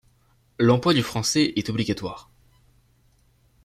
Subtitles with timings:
[0.57, 2.31] L'emploi du français est obligatoire.